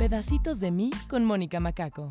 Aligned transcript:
Pedacitos 0.00 0.60
de 0.60 0.70
mí 0.70 0.88
con 1.10 1.26
Mónica 1.26 1.60
Macaco. 1.60 2.08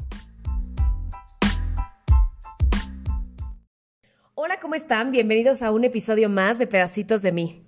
Hola, 4.35 4.59
¿cómo 4.61 4.75
están? 4.75 5.09
Bienvenidos 5.09 5.63
a 5.63 5.71
un 5.71 5.83
episodio 5.83 6.29
más 6.29 6.59
de 6.59 6.67
Pedacitos 6.67 7.23
de 7.23 7.31
mí. 7.31 7.63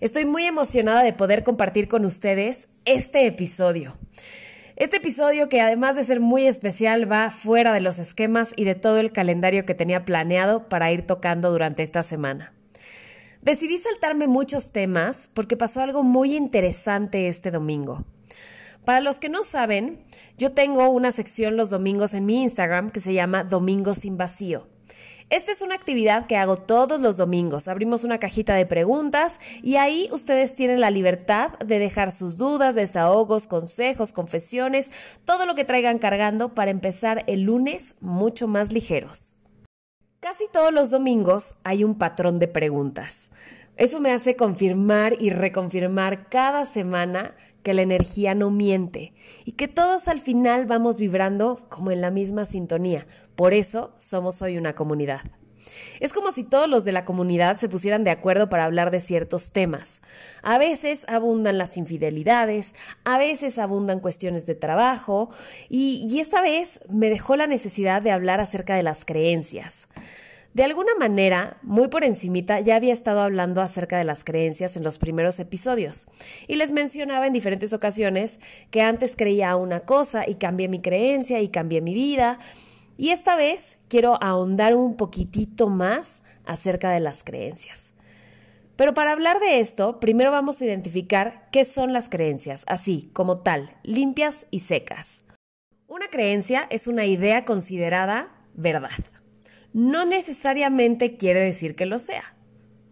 Estoy 0.00 0.24
muy 0.24 0.46
emocionada 0.46 1.02
de 1.02 1.12
poder 1.12 1.44
compartir 1.44 1.86
con 1.86 2.06
ustedes 2.06 2.70
este 2.86 3.26
episodio. 3.26 3.98
Este 4.76 4.96
episodio 4.96 5.50
que 5.50 5.60
además 5.60 5.96
de 5.96 6.04
ser 6.04 6.20
muy 6.20 6.46
especial 6.46 7.12
va 7.12 7.30
fuera 7.30 7.74
de 7.74 7.82
los 7.82 7.98
esquemas 7.98 8.54
y 8.56 8.64
de 8.64 8.74
todo 8.74 8.96
el 8.96 9.12
calendario 9.12 9.66
que 9.66 9.74
tenía 9.74 10.06
planeado 10.06 10.70
para 10.70 10.90
ir 10.92 11.06
tocando 11.06 11.50
durante 11.50 11.82
esta 11.82 12.02
semana. 12.02 12.54
Decidí 13.42 13.76
saltarme 13.76 14.28
muchos 14.28 14.72
temas 14.72 15.28
porque 15.34 15.58
pasó 15.58 15.82
algo 15.82 16.04
muy 16.04 16.36
interesante 16.36 17.28
este 17.28 17.50
domingo. 17.50 18.06
Para 18.88 19.02
los 19.02 19.18
que 19.20 19.28
no 19.28 19.42
saben, 19.42 20.02
yo 20.38 20.52
tengo 20.52 20.88
una 20.88 21.12
sección 21.12 21.58
los 21.58 21.68
domingos 21.68 22.14
en 22.14 22.24
mi 22.24 22.40
Instagram 22.40 22.88
que 22.88 23.00
se 23.00 23.12
llama 23.12 23.44
Domingos 23.44 23.98
sin 23.98 24.16
Vacío. 24.16 24.66
Esta 25.28 25.52
es 25.52 25.60
una 25.60 25.74
actividad 25.74 26.26
que 26.26 26.38
hago 26.38 26.56
todos 26.56 26.98
los 26.98 27.18
domingos. 27.18 27.68
Abrimos 27.68 28.02
una 28.02 28.16
cajita 28.16 28.54
de 28.54 28.64
preguntas 28.64 29.40
y 29.62 29.76
ahí 29.76 30.08
ustedes 30.10 30.54
tienen 30.54 30.80
la 30.80 30.90
libertad 30.90 31.58
de 31.58 31.78
dejar 31.78 32.12
sus 32.12 32.38
dudas, 32.38 32.76
desahogos, 32.76 33.46
consejos, 33.46 34.14
confesiones, 34.14 34.90
todo 35.26 35.44
lo 35.44 35.54
que 35.54 35.66
traigan 35.66 35.98
cargando 35.98 36.54
para 36.54 36.70
empezar 36.70 37.24
el 37.26 37.42
lunes 37.42 37.94
mucho 38.00 38.48
más 38.48 38.72
ligeros. 38.72 39.36
Casi 40.20 40.44
todos 40.50 40.72
los 40.72 40.90
domingos 40.90 41.56
hay 41.62 41.84
un 41.84 41.98
patrón 41.98 42.38
de 42.38 42.48
preguntas. 42.48 43.28
Eso 43.78 44.00
me 44.00 44.12
hace 44.12 44.34
confirmar 44.34 45.14
y 45.20 45.30
reconfirmar 45.30 46.28
cada 46.30 46.64
semana 46.64 47.36
que 47.68 47.74
la 47.74 47.82
energía 47.82 48.34
no 48.34 48.50
miente 48.50 49.12
y 49.44 49.52
que 49.52 49.68
todos 49.68 50.08
al 50.08 50.20
final 50.20 50.64
vamos 50.64 50.96
vibrando 50.96 51.66
como 51.68 51.90
en 51.90 52.00
la 52.00 52.10
misma 52.10 52.46
sintonía. 52.46 53.06
Por 53.36 53.52
eso 53.52 53.92
somos 53.98 54.40
hoy 54.40 54.56
una 54.56 54.74
comunidad. 54.74 55.20
Es 56.00 56.14
como 56.14 56.32
si 56.32 56.44
todos 56.44 56.66
los 56.66 56.86
de 56.86 56.92
la 56.92 57.04
comunidad 57.04 57.58
se 57.58 57.68
pusieran 57.68 58.04
de 58.04 58.10
acuerdo 58.10 58.48
para 58.48 58.64
hablar 58.64 58.90
de 58.90 59.00
ciertos 59.00 59.52
temas. 59.52 60.00
A 60.42 60.56
veces 60.56 61.04
abundan 61.08 61.58
las 61.58 61.76
infidelidades, 61.76 62.74
a 63.04 63.18
veces 63.18 63.58
abundan 63.58 64.00
cuestiones 64.00 64.46
de 64.46 64.54
trabajo, 64.54 65.28
y, 65.68 66.08
y 66.10 66.20
esta 66.20 66.40
vez 66.40 66.80
me 66.88 67.10
dejó 67.10 67.36
la 67.36 67.46
necesidad 67.46 68.00
de 68.00 68.12
hablar 68.12 68.40
acerca 68.40 68.76
de 68.76 68.82
las 68.82 69.04
creencias. 69.04 69.88
De 70.54 70.64
alguna 70.64 70.94
manera, 70.98 71.58
muy 71.62 71.88
por 71.88 72.04
encimita, 72.04 72.58
ya 72.60 72.76
había 72.76 72.92
estado 72.92 73.20
hablando 73.20 73.60
acerca 73.60 73.98
de 73.98 74.04
las 74.04 74.24
creencias 74.24 74.76
en 74.76 74.82
los 74.82 74.98
primeros 74.98 75.38
episodios, 75.38 76.06
y 76.46 76.56
les 76.56 76.72
mencionaba 76.72 77.26
en 77.26 77.32
diferentes 77.32 77.72
ocasiones 77.72 78.40
que 78.70 78.80
antes 78.80 79.14
creía 79.14 79.54
una 79.56 79.80
cosa 79.80 80.28
y 80.28 80.36
cambié 80.36 80.68
mi 80.68 80.80
creencia 80.80 81.40
y 81.40 81.48
cambié 81.48 81.80
mi 81.80 81.92
vida, 81.92 82.38
y 82.96 83.10
esta 83.10 83.36
vez 83.36 83.78
quiero 83.88 84.20
ahondar 84.22 84.74
un 84.74 84.96
poquitito 84.96 85.68
más 85.68 86.22
acerca 86.44 86.90
de 86.90 87.00
las 87.00 87.22
creencias. 87.22 87.92
Pero 88.74 88.94
para 88.94 89.12
hablar 89.12 89.40
de 89.40 89.60
esto, 89.60 90.00
primero 90.00 90.30
vamos 90.30 90.60
a 90.60 90.64
identificar 90.64 91.48
qué 91.52 91.64
son 91.64 91.92
las 91.92 92.08
creencias, 92.08 92.64
así 92.66 93.10
como 93.12 93.42
tal, 93.42 93.76
limpias 93.82 94.46
y 94.50 94.60
secas. 94.60 95.20
Una 95.86 96.08
creencia 96.08 96.66
es 96.70 96.88
una 96.88 97.04
idea 97.04 97.44
considerada 97.44 98.30
verdad 98.54 98.90
no 99.78 100.04
necesariamente 100.04 101.16
quiere 101.16 101.38
decir 101.38 101.76
que 101.76 101.86
lo 101.86 102.00
sea, 102.00 102.34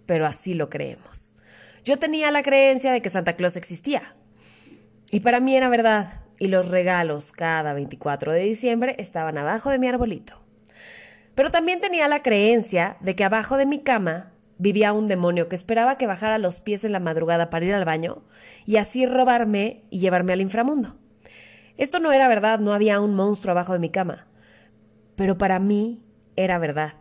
pero 0.06 0.24
así 0.24 0.54
lo 0.54 0.70
creemos. 0.70 1.34
Yo 1.84 1.98
tenía 1.98 2.30
la 2.30 2.44
creencia 2.44 2.92
de 2.92 3.02
que 3.02 3.10
Santa 3.10 3.32
Claus 3.32 3.56
existía. 3.56 4.14
Y 5.10 5.18
para 5.18 5.40
mí 5.40 5.56
era 5.56 5.68
verdad. 5.68 6.20
Y 6.38 6.46
los 6.46 6.68
regalos 6.68 7.32
cada 7.32 7.72
24 7.72 8.30
de 8.30 8.44
diciembre 8.44 8.94
estaban 8.98 9.36
abajo 9.36 9.70
de 9.70 9.80
mi 9.80 9.88
arbolito. 9.88 10.40
Pero 11.34 11.50
también 11.50 11.80
tenía 11.80 12.06
la 12.06 12.22
creencia 12.22 12.98
de 13.00 13.16
que 13.16 13.24
abajo 13.24 13.56
de 13.56 13.66
mi 13.66 13.80
cama 13.80 14.32
vivía 14.56 14.92
un 14.92 15.08
demonio 15.08 15.48
que 15.48 15.56
esperaba 15.56 15.98
que 15.98 16.06
bajara 16.06 16.38
los 16.38 16.60
pies 16.60 16.84
en 16.84 16.92
la 16.92 17.00
madrugada 17.00 17.50
para 17.50 17.66
ir 17.66 17.74
al 17.74 17.84
baño 17.84 18.22
y 18.64 18.76
así 18.76 19.06
robarme 19.06 19.82
y 19.90 19.98
llevarme 19.98 20.34
al 20.34 20.40
inframundo. 20.40 20.96
Esto 21.78 21.98
no 21.98 22.12
era 22.12 22.28
verdad, 22.28 22.60
no 22.60 22.72
había 22.72 23.00
un 23.00 23.16
monstruo 23.16 23.50
abajo 23.50 23.72
de 23.72 23.80
mi 23.80 23.90
cama. 23.90 24.28
Pero 25.16 25.36
para 25.36 25.58
mí 25.58 26.05
era 26.36 26.58
verdad. 26.58 26.94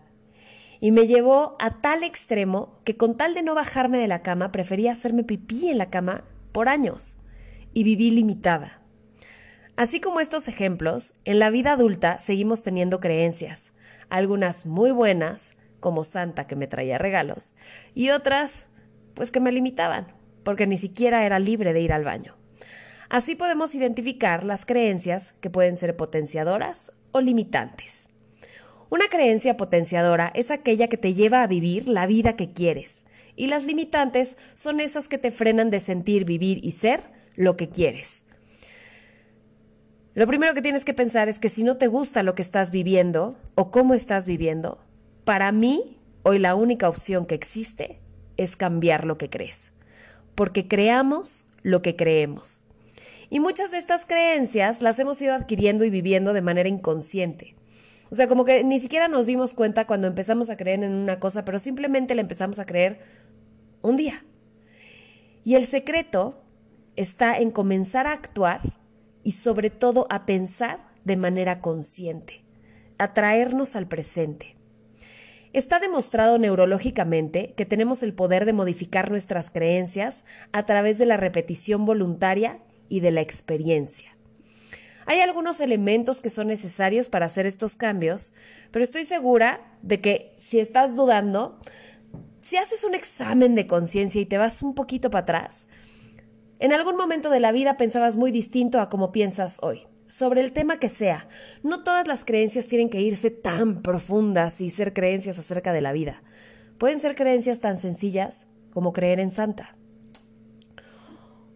Y 0.80 0.92
me 0.92 1.08
llevó 1.08 1.56
a 1.60 1.78
tal 1.78 2.04
extremo 2.04 2.80
que 2.84 2.98
con 2.98 3.16
tal 3.16 3.34
de 3.34 3.44
no 3.44 3.56
bajarme 3.56 3.98
de 3.98 4.08
la 4.08 4.22
cama 4.22 4.52
prefería 4.52 4.92
hacerme 4.92 5.24
pipí 5.24 5.70
en 5.70 5.78
la 5.78 5.90
cama 5.90 6.24
por 6.52 6.70
años. 6.70 7.18
Y 7.74 7.84
viví 7.84 8.12
limitada. 8.12 8.82
Así 9.76 10.00
como 10.00 10.22
estos 10.22 10.48
ejemplos, 10.48 11.14
en 11.26 11.40
la 11.40 11.50
vida 11.50 11.74
adulta 11.74 12.18
seguimos 12.18 12.64
teniendo 12.64 13.02
creencias, 13.02 13.74
algunas 14.10 14.66
muy 14.66 14.92
buenas, 14.92 15.54
como 15.82 16.06
Santa 16.06 16.48
que 16.48 16.56
me 16.56 16.68
traía 16.68 16.98
regalos, 16.98 17.54
y 17.94 18.12
otras, 18.12 18.70
pues 19.16 19.32
que 19.32 19.42
me 19.42 19.52
limitaban, 19.52 20.08
porque 20.44 20.66
ni 20.66 20.78
siquiera 20.78 21.26
era 21.26 21.40
libre 21.40 21.74
de 21.74 21.82
ir 21.82 21.92
al 21.92 22.06
baño. 22.06 22.36
Así 23.10 23.36
podemos 23.36 23.76
identificar 23.76 24.46
las 24.46 24.66
creencias 24.66 25.34
que 25.42 25.50
pueden 25.50 25.76
ser 25.76 25.96
potenciadoras 25.98 26.94
o 27.12 27.20
limitantes. 27.20 28.10
Una 28.96 29.10
creencia 29.10 29.58
potenciadora 29.58 30.32
es 30.36 30.52
aquella 30.52 30.88
que 30.88 30.96
te 30.96 31.14
lleva 31.14 31.44
a 31.44 31.48
vivir 31.48 31.90
la 31.90 32.08
vida 32.08 32.38
que 32.38 32.54
quieres, 32.54 33.04
y 33.36 33.48
las 33.48 33.66
limitantes 33.66 34.38
son 34.54 34.80
esas 34.80 35.10
que 35.10 35.18
te 35.18 35.32
frenan 35.32 35.70
de 35.70 35.82
sentir, 35.82 36.24
vivir 36.24 36.64
y 36.64 36.72
ser 36.72 37.02
lo 37.36 37.58
que 37.58 37.68
quieres. 37.68 38.24
Lo 40.14 40.28
primero 40.28 40.54
que 40.54 40.62
tienes 40.62 40.86
que 40.86 40.94
pensar 40.94 41.28
es 41.28 41.40
que 41.40 41.50
si 41.50 41.66
no 41.66 41.76
te 41.76 41.88
gusta 41.88 42.24
lo 42.24 42.36
que 42.36 42.42
estás 42.42 42.72
viviendo 42.72 43.38
o 43.56 43.70
cómo 43.70 43.96
estás 43.96 44.26
viviendo, 44.26 44.80
para 45.26 45.52
mí, 45.52 46.00
hoy 46.24 46.40
la 46.40 46.56
única 46.56 46.88
opción 46.88 47.26
que 47.26 47.36
existe 47.36 48.00
es 48.38 48.56
cambiar 48.56 49.04
lo 49.04 49.18
que 49.18 49.30
crees, 49.30 49.74
porque 50.36 50.70
creamos 50.70 51.48
lo 51.64 51.82
que 51.82 51.98
creemos. 51.98 52.64
Y 53.30 53.42
muchas 53.42 53.72
de 53.72 53.78
estas 53.78 54.06
creencias 54.06 54.82
las 54.82 55.00
hemos 55.00 55.22
ido 55.22 55.34
adquiriendo 55.34 55.84
y 55.84 55.90
viviendo 55.90 56.32
de 56.32 56.42
manera 56.42 56.70
inconsciente. 56.70 57.56
O 58.10 58.16
sea, 58.16 58.28
como 58.28 58.46
que 58.46 58.64
ni 58.64 58.80
siquiera 58.80 59.08
nos 59.08 59.26
dimos 59.26 59.54
cuenta 59.54 59.88
cuando 59.88 60.08
empezamos 60.08 60.50
a 60.50 60.58
creer 60.58 60.84
en 60.84 60.94
una 60.94 61.20
cosa, 61.20 61.46
pero 61.46 61.60
simplemente 61.60 62.16
le 62.16 62.22
empezamos 62.22 62.60
a 62.60 62.66
creer 62.66 63.00
un 63.82 63.96
día. 63.96 64.26
Y 65.44 65.56
el 65.56 65.66
secreto 65.66 66.44
está 66.96 67.38
en 67.38 67.52
comenzar 67.52 68.08
a 68.08 68.14
actuar 68.14 68.62
y 69.24 69.34
sobre 69.34 69.70
todo 69.70 70.08
a 70.10 70.26
pensar 70.26 70.80
de 71.04 71.18
manera 71.18 71.62
consciente, 71.62 72.44
a 72.98 73.14
traernos 73.14 73.76
al 73.76 73.88
presente. 73.88 74.56
Está 75.54 75.80
demostrado 75.80 76.38
neurológicamente 76.38 77.54
que 77.56 77.66
tenemos 77.66 78.04
el 78.04 78.14
poder 78.14 78.46
de 78.46 78.54
modificar 78.54 79.10
nuestras 79.10 79.50
creencias 79.50 80.26
a 80.52 80.66
través 80.66 80.98
de 80.98 81.06
la 81.06 81.16
repetición 81.16 81.86
voluntaria 81.86 82.60
y 82.90 83.00
de 83.00 83.12
la 83.12 83.22
experiencia. 83.22 84.15
Hay 85.06 85.20
algunos 85.20 85.60
elementos 85.60 86.20
que 86.20 86.30
son 86.30 86.48
necesarios 86.48 87.10
para 87.10 87.28
hacer 87.28 87.46
estos 87.46 87.76
cambios, 87.76 88.32
pero 88.72 88.84
estoy 88.84 89.06
segura 89.06 89.62
de 89.82 90.02
que 90.02 90.34
si 90.38 90.60
estás 90.60 90.96
dudando, 90.96 91.60
si 92.42 92.58
haces 92.58 92.84
un 92.84 92.96
examen 92.96 93.56
de 93.56 93.68
conciencia 93.68 94.20
y 94.20 94.26
te 94.26 94.38
vas 94.38 94.62
un 94.64 94.74
poquito 94.74 95.10
para 95.10 95.24
atrás, 95.24 95.68
en 96.60 96.74
algún 96.74 96.96
momento 96.96 97.30
de 97.30 97.40
la 97.40 97.52
vida 97.52 97.78
pensabas 97.78 98.16
muy 98.16 98.32
distinto 98.32 98.80
a 98.80 98.90
como 98.90 99.12
piensas 99.12 99.60
hoy. 99.62 99.88
Sobre 100.08 100.42
el 100.42 100.52
tema 100.52 100.80
que 100.80 100.90
sea, 100.90 101.28
no 101.64 101.84
todas 101.84 102.08
las 102.08 102.26
creencias 102.26 102.68
tienen 102.68 102.90
que 102.90 103.02
irse 103.02 103.32
tan 103.32 103.82
profundas 103.82 104.62
y 104.62 104.70
ser 104.70 104.94
creencias 104.94 105.40
acerca 105.40 105.74
de 105.74 105.82
la 105.82 105.94
vida. 105.94 106.22
Pueden 106.78 107.00
ser 107.00 107.16
creencias 107.16 107.60
tan 107.60 107.78
sencillas 107.78 108.48
como 108.72 108.94
creer 108.94 109.20
en 109.20 109.32
Santa. 109.32 109.76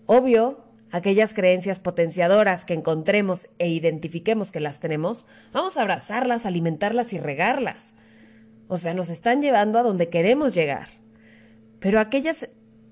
Obvio, 0.08 0.69
aquellas 0.92 1.34
creencias 1.34 1.80
potenciadoras 1.80 2.66
que 2.66 2.74
encontremos 2.74 3.48
e 3.60 3.70
identifiquemos 3.70 4.52
que 4.52 4.60
las 4.60 4.80
tenemos, 4.80 5.26
vamos 5.52 5.78
a 5.78 5.82
abrazarlas, 5.82 6.46
alimentarlas 6.46 7.14
y 7.14 7.18
regarlas. 7.18 7.94
O 8.68 8.78
sea, 8.78 8.94
nos 8.94 9.10
están 9.10 9.42
llevando 9.42 9.80
a 9.80 9.84
donde 9.84 10.10
queremos 10.10 10.54
llegar. 10.54 10.88
Pero 11.80 12.00
aquellas 12.00 12.50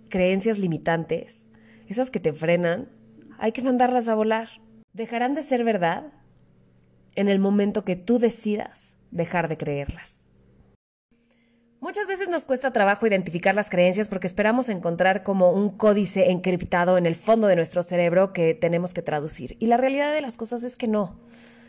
creencias 0.09 0.57
limitantes, 0.57 1.47
esas 1.87 2.09
que 2.09 2.19
te 2.19 2.33
frenan, 2.33 2.89
hay 3.37 3.51
que 3.51 3.61
mandarlas 3.61 4.07
a 4.07 4.15
volar. 4.15 4.49
Dejarán 4.93 5.35
de 5.35 5.43
ser 5.43 5.63
verdad 5.63 6.11
en 7.15 7.29
el 7.29 7.39
momento 7.39 7.83
que 7.83 7.95
tú 7.95 8.19
decidas 8.19 8.95
dejar 9.11 9.47
de 9.47 9.57
creerlas. 9.57 10.26
Muchas 11.87 12.05
veces 12.05 12.27
nos 12.27 12.43
cuesta 12.43 12.73
trabajo 12.73 13.07
identificar 13.07 13.55
las 13.55 13.69
creencias 13.69 14.09
porque 14.09 14.27
esperamos 14.27 14.67
encontrar 14.67 15.23
como 15.23 15.53
un 15.53 15.69
códice 15.69 16.31
encriptado 16.31 16.97
en 16.97 17.05
el 17.05 17.15
fondo 17.15 17.47
de 17.47 17.55
nuestro 17.55 17.81
cerebro 17.81 18.33
que 18.33 18.53
tenemos 18.53 18.93
que 18.93 19.01
traducir. 19.01 19.55
Y 19.59 19.67
la 19.67 19.77
realidad 19.77 20.13
de 20.13 20.19
las 20.19 20.35
cosas 20.35 20.63
es 20.63 20.75
que 20.75 20.89
no. 20.89 21.17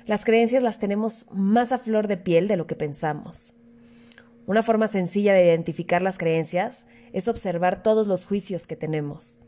Las 0.06 0.24
creencias 0.24 0.60
las 0.60 0.80
tenemos 0.80 1.26
más 1.30 1.70
a 1.70 1.78
flor 1.78 2.08
de 2.08 2.16
piel 2.16 2.48
de 2.48 2.56
lo 2.56 2.66
que 2.66 2.74
pensamos. 2.74 3.54
Una 4.44 4.64
forma 4.64 4.88
sencilla 4.88 5.34
de 5.34 5.44
identificar 5.44 6.02
las 6.02 6.18
creencias 6.18 6.84
es 7.12 7.28
observar 7.28 7.84
todos 7.84 8.08
los 8.08 8.24
juicios 8.24 8.66
que 8.66 8.74
tenemos. 8.74 9.38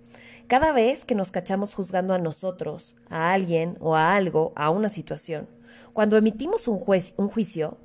Cada 0.47 0.71
vez 0.71 1.05
que 1.05 1.17
nos 1.17 1.33
cachamos 1.33 1.75
juzgando 1.75 2.15
a 2.15 2.19
nosotros, 2.19 2.95
a 3.09 3.33
alguien 3.33 3.77
o 3.81 3.97
a 3.97 4.15
algo, 4.15 4.53
a 4.55 4.71
una 4.71 4.89
situación, 4.89 5.49
cuando 5.93 6.17
emitimos 6.17 6.69
un, 6.69 6.81
un 7.17 7.29
juicio, 7.29 7.79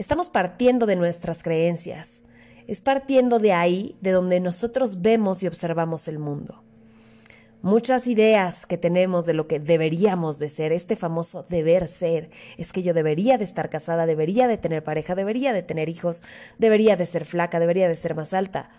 estamos 0.00 0.30
partiendo 0.30 0.86
de 0.86 0.96
nuestras 0.96 1.42
creencias. 1.42 2.22
Es 2.66 2.80
partiendo 2.80 3.38
de 3.38 3.52
ahí 3.52 3.96
de 4.00 4.12
donde 4.12 4.40
nosotros 4.40 5.02
vemos 5.02 5.42
y 5.42 5.46
observamos 5.46 6.08
el 6.08 6.18
mundo. 6.18 6.62
Muchas 7.60 8.06
ideas 8.06 8.64
que 8.64 8.78
tenemos 8.78 9.26
de 9.26 9.34
lo 9.34 9.46
que 9.46 9.60
deberíamos 9.60 10.38
de 10.38 10.48
ser, 10.48 10.72
este 10.72 10.96
famoso 10.96 11.44
deber 11.50 11.86
ser, 11.86 12.30
es 12.56 12.72
que 12.72 12.82
yo 12.82 12.94
debería 12.94 13.36
de 13.36 13.44
estar 13.44 13.68
casada, 13.68 14.06
debería 14.06 14.48
de 14.48 14.56
tener 14.56 14.82
pareja, 14.82 15.14
debería 15.14 15.52
de 15.52 15.62
tener 15.62 15.90
hijos, 15.90 16.22
debería 16.56 16.96
de 16.96 17.04
ser 17.04 17.26
flaca, 17.26 17.60
debería 17.60 17.86
de 17.86 17.94
ser 17.94 18.14
más 18.14 18.32
alta. 18.32 18.70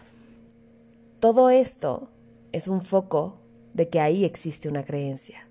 Todo 1.19 1.51
esto 1.51 2.09
es 2.51 2.67
un 2.67 2.81
foco 2.81 3.39
de 3.75 3.89
que 3.89 3.99
ahí 3.99 4.25
existe 4.25 4.67
una 4.69 4.83
creencia. 4.83 5.50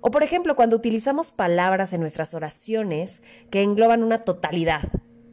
O 0.00 0.10
por 0.10 0.22
ejemplo, 0.22 0.56
cuando 0.56 0.76
utilizamos 0.76 1.30
palabras 1.30 1.92
en 1.92 2.00
nuestras 2.00 2.34
oraciones 2.34 3.22
que 3.50 3.62
engloban 3.62 4.02
una 4.02 4.22
totalidad. 4.22 4.82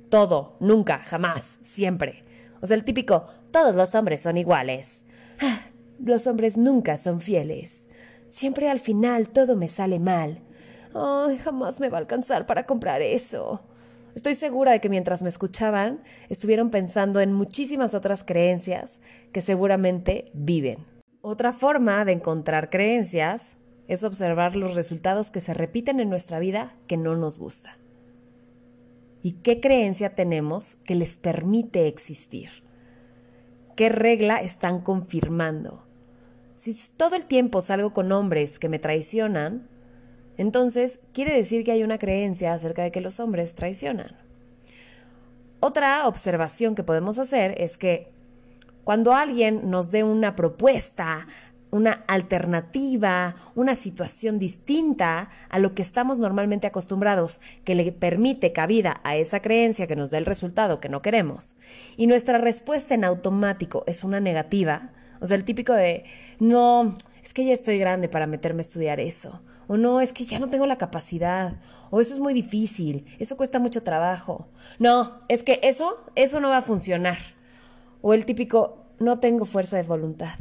Todo, 0.09 0.55
nunca, 0.59 0.99
jamás, 0.99 1.57
siempre. 1.61 2.23
O 2.61 2.67
sea, 2.67 2.77
el 2.77 2.83
típico, 2.83 3.27
todos 3.51 3.75
los 3.75 3.93
hombres 3.95 4.21
son 4.21 4.37
iguales. 4.37 5.03
Ah, 5.39 5.67
los 6.03 6.27
hombres 6.27 6.57
nunca 6.57 6.97
son 6.97 7.21
fieles. 7.21 7.85
Siempre 8.29 8.69
al 8.69 8.79
final 8.79 9.29
todo 9.29 9.55
me 9.55 9.67
sale 9.67 9.99
mal. 9.99 10.41
Ay, 10.93 11.37
jamás 11.37 11.79
me 11.79 11.89
va 11.89 11.97
a 11.97 12.01
alcanzar 12.01 12.45
para 12.45 12.65
comprar 12.65 13.01
eso. 13.01 13.61
Estoy 14.15 14.33
segura 14.33 14.71
de 14.71 14.79
que 14.79 14.89
mientras 14.89 15.21
me 15.21 15.29
escuchaban, 15.29 16.01
estuvieron 16.29 16.69
pensando 16.69 17.19
en 17.19 17.33
muchísimas 17.33 17.93
otras 17.93 18.23
creencias 18.23 18.99
que 19.33 19.41
seguramente 19.41 20.31
viven. 20.33 20.85
Otra 21.21 21.51
forma 21.51 22.05
de 22.05 22.13
encontrar 22.13 22.69
creencias 22.69 23.57
es 23.87 24.03
observar 24.03 24.55
los 24.55 24.75
resultados 24.75 25.29
que 25.29 25.39
se 25.39 25.53
repiten 25.53 25.99
en 25.99 26.09
nuestra 26.09 26.39
vida 26.39 26.75
que 26.87 26.97
no 26.97 27.15
nos 27.15 27.37
gusta. 27.37 27.77
¿Y 29.21 29.33
qué 29.33 29.59
creencia 29.59 30.15
tenemos 30.15 30.75
que 30.83 30.95
les 30.95 31.17
permite 31.17 31.87
existir? 31.87 32.49
¿Qué 33.75 33.89
regla 33.89 34.37
están 34.37 34.81
confirmando? 34.81 35.83
Si 36.55 36.73
todo 36.95 37.15
el 37.15 37.25
tiempo 37.25 37.61
salgo 37.61 37.93
con 37.93 38.11
hombres 38.11 38.59
que 38.59 38.69
me 38.69 38.79
traicionan, 38.79 39.67
entonces 40.37 40.99
quiere 41.13 41.35
decir 41.35 41.63
que 41.63 41.71
hay 41.71 41.83
una 41.83 41.97
creencia 41.97 42.53
acerca 42.53 42.83
de 42.83 42.91
que 42.91 43.01
los 43.01 43.19
hombres 43.19 43.55
traicionan. 43.55 44.15
Otra 45.59 46.07
observación 46.07 46.75
que 46.75 46.83
podemos 46.83 47.17
hacer 47.19 47.59
es 47.59 47.77
que 47.77 48.11
cuando 48.83 49.13
alguien 49.13 49.71
nos 49.71 49.89
dé 49.91 50.03
una 50.03 50.35
propuesta, 50.35 51.27
una 51.75 52.05
alternativa, 52.07 53.35
una 53.53 53.75
situación 53.75 54.39
distinta 54.39 55.29
a 55.49 55.59
lo 55.59 55.75
que 55.75 55.81
estamos 55.81 56.19
normalmente 56.19 56.67
acostumbrados, 56.67 57.41
que 57.65 57.75
le 57.75 57.91
permite 57.91 58.53
cabida 58.53 59.01
a 59.03 59.17
esa 59.17 59.41
creencia 59.41 59.85
que 59.85 59.97
nos 59.97 60.09
da 60.09 60.17
el 60.17 60.25
resultado 60.25 60.79
que 60.79 60.87
no 60.87 61.01
queremos, 61.01 61.57
y 61.97 62.07
nuestra 62.07 62.37
respuesta 62.37 62.95
en 62.95 63.03
automático 63.03 63.83
es 63.87 64.05
una 64.05 64.21
negativa, 64.21 64.91
o 65.19 65.27
sea, 65.27 65.35
el 65.35 65.43
típico 65.43 65.73
de, 65.73 66.05
no, 66.39 66.95
es 67.21 67.33
que 67.33 67.43
ya 67.43 67.51
estoy 67.51 67.77
grande 67.77 68.07
para 68.07 68.25
meterme 68.25 68.61
a 68.61 68.67
estudiar 68.67 69.01
eso, 69.01 69.41
o 69.67 69.75
no, 69.75 69.99
es 69.99 70.13
que 70.13 70.23
ya 70.23 70.39
no 70.39 70.49
tengo 70.49 70.67
la 70.67 70.77
capacidad, 70.77 71.55
o 71.89 71.99
eso 71.99 72.13
es 72.13 72.21
muy 72.21 72.33
difícil, 72.33 73.05
eso 73.19 73.35
cuesta 73.35 73.59
mucho 73.59 73.83
trabajo, 73.83 74.47
no, 74.79 75.19
es 75.27 75.43
que 75.43 75.59
eso, 75.61 75.97
eso 76.15 76.39
no 76.39 76.47
va 76.47 76.59
a 76.59 76.61
funcionar. 76.61 77.17
O 78.01 78.13
el 78.13 78.23
típico, 78.23 78.85
no 78.99 79.19
tengo 79.19 79.43
fuerza 79.43 79.75
de 79.75 79.83
voluntad. 79.83 80.37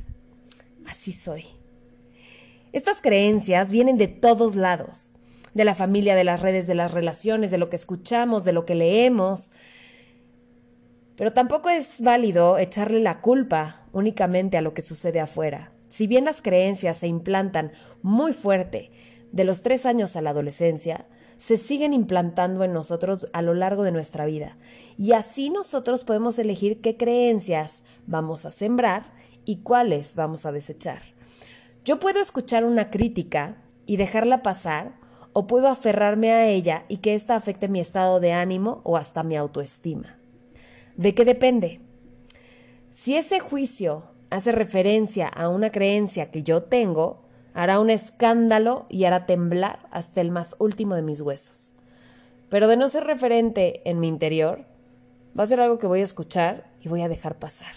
Así 1.04 1.12
soy. 1.12 1.44
Estas 2.72 3.02
creencias 3.02 3.70
vienen 3.70 3.98
de 3.98 4.08
todos 4.08 4.56
lados, 4.56 5.12
de 5.52 5.66
la 5.66 5.74
familia, 5.74 6.14
de 6.14 6.24
las 6.24 6.40
redes, 6.40 6.66
de 6.66 6.74
las 6.74 6.92
relaciones, 6.92 7.50
de 7.50 7.58
lo 7.58 7.68
que 7.68 7.76
escuchamos, 7.76 8.42
de 8.44 8.54
lo 8.54 8.64
que 8.64 8.74
leemos. 8.74 9.50
Pero 11.14 11.34
tampoco 11.34 11.68
es 11.68 12.00
válido 12.00 12.56
echarle 12.56 13.00
la 13.00 13.20
culpa 13.20 13.84
únicamente 13.92 14.56
a 14.56 14.62
lo 14.62 14.72
que 14.72 14.80
sucede 14.80 15.20
afuera. 15.20 15.72
Si 15.90 16.06
bien 16.06 16.24
las 16.24 16.40
creencias 16.40 16.96
se 16.96 17.06
implantan 17.06 17.72
muy 18.00 18.32
fuerte 18.32 18.90
de 19.30 19.44
los 19.44 19.60
tres 19.60 19.84
años 19.84 20.16
a 20.16 20.22
la 20.22 20.30
adolescencia, 20.30 21.04
se 21.36 21.58
siguen 21.58 21.92
implantando 21.92 22.64
en 22.64 22.72
nosotros 22.72 23.28
a 23.34 23.42
lo 23.42 23.52
largo 23.52 23.82
de 23.82 23.92
nuestra 23.92 24.24
vida. 24.24 24.56
Y 24.96 25.12
así 25.12 25.50
nosotros 25.50 26.02
podemos 26.04 26.38
elegir 26.38 26.80
qué 26.80 26.96
creencias 26.96 27.82
vamos 28.06 28.46
a 28.46 28.50
sembrar 28.50 29.12
y 29.44 29.58
cuáles 29.58 30.14
vamos 30.14 30.46
a 30.46 30.52
desechar. 30.52 31.02
Yo 31.84 32.00
puedo 32.00 32.20
escuchar 32.20 32.64
una 32.64 32.90
crítica 32.90 33.56
y 33.86 33.96
dejarla 33.96 34.42
pasar, 34.42 34.92
o 35.34 35.46
puedo 35.46 35.68
aferrarme 35.68 36.30
a 36.30 36.48
ella 36.48 36.84
y 36.88 36.98
que 36.98 37.14
ésta 37.14 37.34
afecte 37.34 37.68
mi 37.68 37.80
estado 37.80 38.20
de 38.20 38.32
ánimo 38.32 38.80
o 38.84 38.96
hasta 38.96 39.24
mi 39.24 39.36
autoestima. 39.36 40.16
¿De 40.96 41.12
qué 41.14 41.24
depende? 41.24 41.80
Si 42.92 43.16
ese 43.16 43.40
juicio 43.40 44.04
hace 44.30 44.52
referencia 44.52 45.26
a 45.26 45.48
una 45.48 45.70
creencia 45.70 46.30
que 46.30 46.44
yo 46.44 46.62
tengo, 46.62 47.24
hará 47.52 47.80
un 47.80 47.90
escándalo 47.90 48.86
y 48.88 49.04
hará 49.04 49.26
temblar 49.26 49.80
hasta 49.90 50.20
el 50.20 50.30
más 50.30 50.54
último 50.60 50.94
de 50.94 51.02
mis 51.02 51.20
huesos. 51.20 51.72
Pero 52.48 52.68
de 52.68 52.76
no 52.76 52.88
ser 52.88 53.04
referente 53.04 53.82
en 53.88 53.98
mi 53.98 54.06
interior, 54.06 54.64
va 55.38 55.42
a 55.42 55.48
ser 55.48 55.60
algo 55.60 55.78
que 55.78 55.88
voy 55.88 56.00
a 56.00 56.04
escuchar 56.04 56.70
y 56.80 56.88
voy 56.88 57.02
a 57.02 57.08
dejar 57.08 57.38
pasar. 57.38 57.74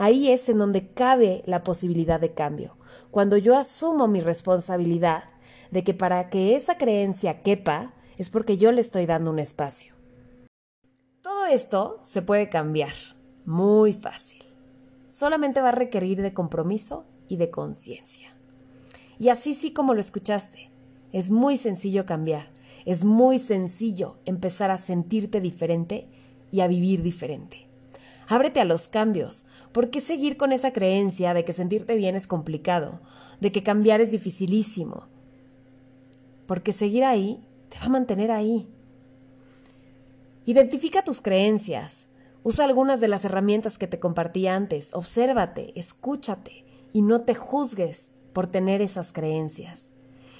Ahí 0.00 0.30
es 0.30 0.48
en 0.48 0.56
donde 0.56 0.94
cabe 0.94 1.42
la 1.44 1.62
posibilidad 1.62 2.18
de 2.18 2.32
cambio, 2.32 2.78
cuando 3.10 3.36
yo 3.36 3.54
asumo 3.54 4.08
mi 4.08 4.22
responsabilidad 4.22 5.24
de 5.70 5.84
que 5.84 5.92
para 5.92 6.30
que 6.30 6.56
esa 6.56 6.78
creencia 6.78 7.42
quepa 7.42 7.92
es 8.16 8.30
porque 8.30 8.56
yo 8.56 8.72
le 8.72 8.80
estoy 8.80 9.04
dando 9.04 9.30
un 9.30 9.38
espacio. 9.38 9.92
Todo 11.20 11.44
esto 11.44 12.00
se 12.02 12.22
puede 12.22 12.48
cambiar, 12.48 12.94
muy 13.44 13.92
fácil. 13.92 14.42
Solamente 15.10 15.60
va 15.60 15.68
a 15.68 15.72
requerir 15.72 16.22
de 16.22 16.32
compromiso 16.32 17.04
y 17.28 17.36
de 17.36 17.50
conciencia. 17.50 18.34
Y 19.18 19.28
así 19.28 19.52
sí 19.52 19.74
como 19.74 19.92
lo 19.92 20.00
escuchaste. 20.00 20.70
Es 21.12 21.30
muy 21.30 21.58
sencillo 21.58 22.06
cambiar. 22.06 22.48
Es 22.86 23.04
muy 23.04 23.38
sencillo 23.38 24.16
empezar 24.24 24.70
a 24.70 24.78
sentirte 24.78 25.42
diferente 25.42 26.08
y 26.50 26.62
a 26.62 26.68
vivir 26.68 27.02
diferente. 27.02 27.69
Ábrete 28.30 28.60
a 28.60 28.64
los 28.64 28.86
cambios. 28.86 29.44
¿Por 29.72 29.90
qué 29.90 30.00
seguir 30.00 30.36
con 30.36 30.52
esa 30.52 30.72
creencia 30.72 31.34
de 31.34 31.44
que 31.44 31.52
sentirte 31.52 31.96
bien 31.96 32.14
es 32.14 32.28
complicado? 32.28 33.00
De 33.40 33.50
que 33.50 33.64
cambiar 33.64 34.00
es 34.00 34.12
dificilísimo. 34.12 35.08
Porque 36.46 36.72
seguir 36.72 37.02
ahí 37.02 37.44
te 37.70 37.78
va 37.80 37.86
a 37.86 37.88
mantener 37.88 38.30
ahí. 38.30 38.68
Identifica 40.46 41.02
tus 41.02 41.20
creencias. 41.20 42.06
Usa 42.44 42.66
algunas 42.66 43.00
de 43.00 43.08
las 43.08 43.24
herramientas 43.24 43.78
que 43.78 43.88
te 43.88 43.98
compartí 43.98 44.46
antes. 44.46 44.94
Obsérvate, 44.94 45.72
escúchate 45.74 46.64
y 46.92 47.02
no 47.02 47.22
te 47.22 47.34
juzgues 47.34 48.12
por 48.32 48.46
tener 48.46 48.80
esas 48.80 49.12
creencias. 49.12 49.90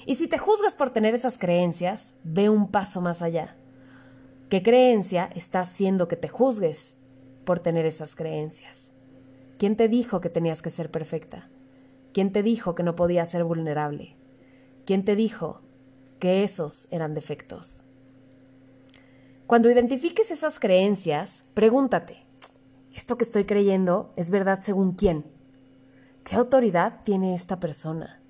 Y 0.06 0.14
si 0.14 0.28
te 0.28 0.38
juzgas 0.38 0.76
por 0.76 0.90
tener 0.90 1.16
esas 1.16 1.38
creencias, 1.38 2.14
ve 2.22 2.50
un 2.50 2.68
paso 2.70 3.00
más 3.00 3.20
allá. 3.20 3.56
¿Qué 4.48 4.62
creencia 4.62 5.28
está 5.34 5.58
haciendo 5.58 6.06
que 6.06 6.14
te 6.14 6.28
juzgues 6.28 6.94
por 7.44 7.60
tener 7.60 7.86
esas 7.86 8.14
creencias? 8.14 8.90
¿Quién 9.58 9.76
te 9.76 9.88
dijo 9.88 10.20
que 10.20 10.30
tenías 10.30 10.62
que 10.62 10.70
ser 10.70 10.90
perfecta? 10.90 11.48
¿Quién 12.12 12.32
te 12.32 12.42
dijo 12.42 12.74
que 12.74 12.82
no 12.82 12.96
podías 12.96 13.30
ser 13.30 13.44
vulnerable? 13.44 14.16
¿Quién 14.86 15.04
te 15.04 15.16
dijo 15.16 15.60
que 16.18 16.42
esos 16.42 16.88
eran 16.90 17.14
defectos? 17.14 17.82
Cuando 19.46 19.70
identifiques 19.70 20.30
esas 20.30 20.58
creencias, 20.58 21.44
pregúntate, 21.54 22.24
¿esto 22.94 23.18
que 23.18 23.24
estoy 23.24 23.44
creyendo 23.44 24.12
es 24.16 24.30
verdad 24.30 24.60
según 24.62 24.92
quién? 24.92 25.24
¿qué 26.24 26.36
autoridad 26.36 27.00
tiene 27.04 27.34
esta 27.34 27.60
persona? 27.60 28.20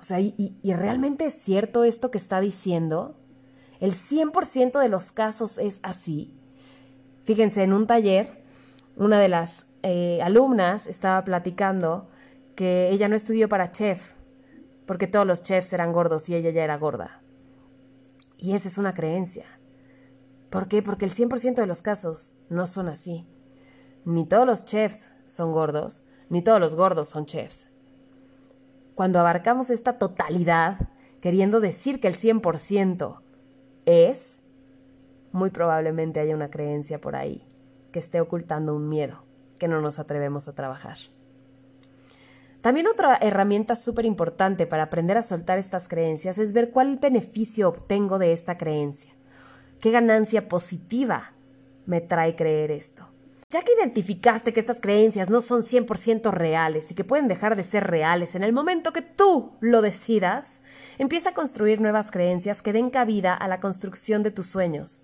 O 0.00 0.02
sea, 0.02 0.20
¿y, 0.20 0.56
realmente 0.64 1.26
es 1.26 1.34
cierto 1.34 1.84
esto 1.84 2.10
que 2.10 2.18
está 2.18 2.40
diciendo? 2.40 3.16
¿El 3.80 3.92
100% 3.92 4.80
de 4.80 4.88
los 4.88 5.12
casos 5.12 5.58
es 5.58 5.78
así? 5.82 6.34
Fíjense, 7.24 7.62
en 7.62 7.72
un 7.72 7.86
taller, 7.86 8.42
una 8.96 9.20
de 9.20 9.28
las 9.28 9.66
eh, 9.82 10.20
alumnas 10.22 10.86
estaba 10.86 11.22
platicando 11.24 12.08
que 12.56 12.90
ella 12.90 13.08
no 13.08 13.16
estudió 13.16 13.48
para 13.48 13.72
chef, 13.72 14.12
porque 14.86 15.06
todos 15.06 15.26
los 15.26 15.42
chefs 15.42 15.72
eran 15.72 15.92
gordos 15.92 16.28
y 16.28 16.34
ella 16.34 16.50
ya 16.50 16.64
era 16.64 16.76
gorda. 16.76 17.22
Y 18.36 18.54
esa 18.54 18.68
es 18.68 18.76
una 18.76 18.92
creencia. 18.92 19.46
¿Por 20.50 20.68
qué? 20.68 20.82
Porque 20.82 21.04
el 21.04 21.12
100% 21.12 21.54
de 21.54 21.66
los 21.66 21.80
casos 21.80 22.34
no 22.50 22.66
son 22.66 22.88
así. 22.88 23.26
Ni 24.04 24.26
todos 24.26 24.46
los 24.46 24.64
chefs 24.64 25.08
son 25.28 25.52
gordos, 25.52 26.04
ni 26.28 26.42
todos 26.42 26.60
los 26.60 26.74
gordos 26.74 27.08
son 27.08 27.24
chefs. 27.24 27.66
Cuando 28.94 29.20
abarcamos 29.20 29.70
esta 29.70 29.96
totalidad, 29.96 30.90
queriendo 31.20 31.60
decir 31.60 32.00
que 32.00 32.08
el 32.08 32.16
100% 32.16 33.20
es, 33.86 34.41
muy 35.32 35.50
probablemente 35.50 36.20
haya 36.20 36.34
una 36.34 36.50
creencia 36.50 37.00
por 37.00 37.16
ahí 37.16 37.46
que 37.90 37.98
esté 37.98 38.20
ocultando 38.20 38.74
un 38.74 38.88
miedo 38.88 39.24
que 39.58 39.68
no 39.68 39.80
nos 39.80 39.98
atrevemos 39.98 40.48
a 40.48 40.54
trabajar. 40.54 40.98
También 42.62 42.86
otra 42.86 43.18
herramienta 43.20 43.74
súper 43.74 44.04
importante 44.04 44.66
para 44.66 44.84
aprender 44.84 45.18
a 45.18 45.22
soltar 45.22 45.58
estas 45.58 45.88
creencias 45.88 46.38
es 46.38 46.52
ver 46.52 46.70
cuál 46.70 46.98
beneficio 46.98 47.68
obtengo 47.68 48.18
de 48.18 48.32
esta 48.32 48.56
creencia. 48.56 49.12
¿Qué 49.80 49.90
ganancia 49.90 50.48
positiva 50.48 51.32
me 51.86 52.00
trae 52.00 52.36
creer 52.36 52.70
esto? 52.70 53.08
Ya 53.50 53.62
que 53.62 53.72
identificaste 53.74 54.52
que 54.52 54.60
estas 54.60 54.80
creencias 54.80 55.28
no 55.28 55.40
son 55.40 55.62
100% 55.62 56.30
reales 56.30 56.90
y 56.90 56.94
que 56.94 57.04
pueden 57.04 57.28
dejar 57.28 57.56
de 57.56 57.64
ser 57.64 57.84
reales 57.84 58.34
en 58.34 58.44
el 58.44 58.52
momento 58.52 58.92
que 58.92 59.02
tú 59.02 59.52
lo 59.60 59.82
decidas, 59.82 60.60
empieza 60.98 61.30
a 61.30 61.34
construir 61.34 61.80
nuevas 61.80 62.10
creencias 62.10 62.62
que 62.62 62.72
den 62.72 62.90
cabida 62.90 63.34
a 63.34 63.48
la 63.48 63.60
construcción 63.60 64.22
de 64.22 64.30
tus 64.30 64.46
sueños. 64.46 65.02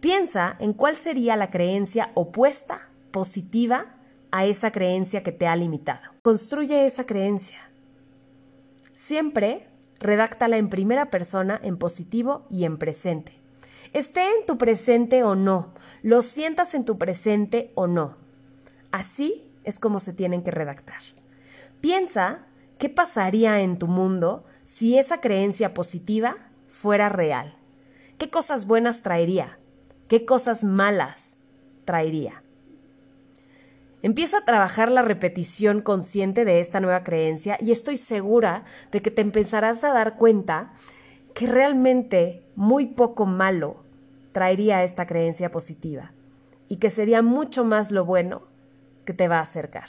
Piensa 0.00 0.56
en 0.58 0.72
cuál 0.72 0.96
sería 0.96 1.36
la 1.36 1.50
creencia 1.50 2.10
opuesta, 2.14 2.88
positiva, 3.10 3.96
a 4.30 4.44
esa 4.44 4.70
creencia 4.70 5.22
que 5.22 5.32
te 5.32 5.46
ha 5.46 5.56
limitado. 5.56 6.12
Construye 6.22 6.86
esa 6.86 7.06
creencia. 7.06 7.70
Siempre 8.94 9.68
redáctala 9.98 10.58
en 10.58 10.68
primera 10.68 11.10
persona, 11.10 11.58
en 11.62 11.78
positivo 11.78 12.46
y 12.50 12.64
en 12.64 12.76
presente. 12.76 13.32
Esté 13.92 14.22
en 14.22 14.44
tu 14.46 14.58
presente 14.58 15.22
o 15.22 15.34
no, 15.34 15.72
lo 16.02 16.22
sientas 16.22 16.74
en 16.74 16.84
tu 16.84 16.98
presente 16.98 17.72
o 17.74 17.86
no. 17.86 18.16
Así 18.90 19.44
es 19.64 19.78
como 19.78 20.00
se 20.00 20.12
tienen 20.12 20.42
que 20.42 20.50
redactar. 20.50 21.00
Piensa 21.80 22.46
qué 22.78 22.88
pasaría 22.88 23.60
en 23.60 23.78
tu 23.78 23.86
mundo 23.86 24.44
si 24.64 24.98
esa 24.98 25.20
creencia 25.20 25.72
positiva 25.72 26.36
fuera 26.68 27.08
real. 27.08 27.56
¿Qué 28.18 28.28
cosas 28.28 28.66
buenas 28.66 29.02
traería? 29.02 29.58
¿Qué 30.08 30.24
cosas 30.24 30.62
malas 30.62 31.36
traería? 31.84 32.44
Empieza 34.02 34.38
a 34.38 34.44
trabajar 34.44 34.88
la 34.88 35.02
repetición 35.02 35.80
consciente 35.80 36.44
de 36.44 36.60
esta 36.60 36.78
nueva 36.78 37.02
creencia 37.02 37.58
y 37.60 37.72
estoy 37.72 37.96
segura 37.96 38.62
de 38.92 39.02
que 39.02 39.10
te 39.10 39.20
empezarás 39.20 39.82
a 39.82 39.92
dar 39.92 40.16
cuenta 40.16 40.74
que 41.34 41.48
realmente 41.48 42.46
muy 42.54 42.86
poco 42.86 43.26
malo 43.26 43.82
traería 44.30 44.84
esta 44.84 45.08
creencia 45.08 45.50
positiva 45.50 46.12
y 46.68 46.76
que 46.76 46.90
sería 46.90 47.20
mucho 47.20 47.64
más 47.64 47.90
lo 47.90 48.04
bueno 48.04 48.42
que 49.04 49.12
te 49.12 49.26
va 49.26 49.38
a 49.38 49.42
acercar. 49.42 49.88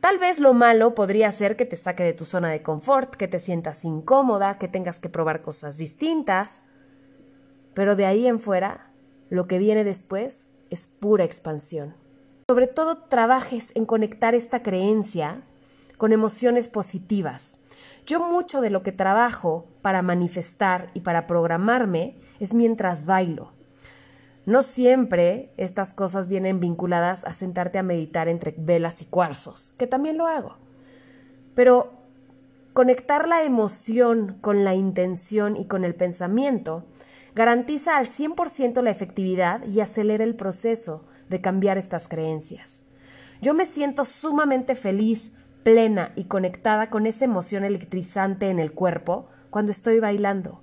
Tal 0.00 0.18
vez 0.18 0.40
lo 0.40 0.52
malo 0.52 0.96
podría 0.96 1.30
ser 1.30 1.54
que 1.54 1.66
te 1.66 1.76
saque 1.76 2.02
de 2.02 2.12
tu 2.12 2.24
zona 2.24 2.48
de 2.48 2.62
confort, 2.62 3.14
que 3.14 3.28
te 3.28 3.38
sientas 3.38 3.84
incómoda, 3.84 4.58
que 4.58 4.66
tengas 4.66 4.98
que 4.98 5.10
probar 5.10 5.42
cosas 5.42 5.76
distintas, 5.76 6.64
pero 7.74 7.96
de 7.96 8.06
ahí 8.06 8.26
en 8.26 8.38
fuera, 8.38 8.92
lo 9.28 9.46
que 9.46 9.58
viene 9.58 9.84
después 9.84 10.48
es 10.70 10.86
pura 10.86 11.24
expansión 11.24 11.94
sobre 12.50 12.66
todo 12.66 12.96
trabajes 12.96 13.70
en 13.76 13.86
conectar 13.86 14.34
esta 14.34 14.60
creencia 14.60 15.42
con 15.98 16.10
emociones 16.10 16.66
positivas. 16.66 17.58
Yo 18.04 18.18
mucho 18.18 18.60
de 18.60 18.70
lo 18.70 18.82
que 18.82 18.90
trabajo 18.90 19.68
para 19.82 20.02
manifestar 20.02 20.90
y 20.92 21.02
para 21.02 21.28
programarme 21.28 22.16
es 22.40 22.52
mientras 22.52 23.06
bailo. 23.06 23.52
No 24.46 24.64
siempre 24.64 25.52
estas 25.58 25.94
cosas 25.94 26.26
vienen 26.26 26.58
vinculadas 26.58 27.24
a 27.24 27.34
sentarte 27.34 27.78
a 27.78 27.84
meditar 27.84 28.26
entre 28.26 28.52
velas 28.58 29.00
y 29.00 29.04
cuarzos, 29.04 29.72
que 29.78 29.86
también 29.86 30.18
lo 30.18 30.26
hago. 30.26 30.56
Pero 31.54 31.92
conectar 32.72 33.28
la 33.28 33.44
emoción 33.44 34.38
con 34.40 34.64
la 34.64 34.74
intención 34.74 35.56
y 35.56 35.66
con 35.66 35.84
el 35.84 35.94
pensamiento 35.94 36.84
garantiza 37.34 37.96
al 37.96 38.06
100% 38.06 38.82
la 38.82 38.90
efectividad 38.90 39.64
y 39.66 39.80
acelera 39.80 40.24
el 40.24 40.36
proceso 40.36 41.06
de 41.28 41.40
cambiar 41.40 41.78
estas 41.78 42.08
creencias. 42.08 42.84
Yo 43.40 43.54
me 43.54 43.66
siento 43.66 44.04
sumamente 44.04 44.74
feliz, 44.74 45.32
plena 45.62 46.12
y 46.16 46.24
conectada 46.24 46.86
con 46.86 47.06
esa 47.06 47.24
emoción 47.24 47.64
electrizante 47.64 48.50
en 48.50 48.58
el 48.58 48.72
cuerpo 48.72 49.28
cuando 49.50 49.72
estoy 49.72 50.00
bailando. 50.00 50.62